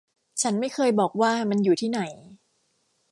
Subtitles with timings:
[0.41, 2.01] ฉันไม่เคยบอกว่ามันอยู่ที่ไหน